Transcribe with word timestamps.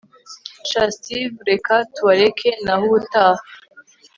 shn 0.69 0.85
steve 0.97 1.35
reka 1.49 1.75
tubareke 1.93 2.49
nahubutaha 2.65 3.41